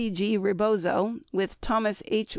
[0.09, 0.35] G.
[0.35, 2.29] Rebozo with Thomas H.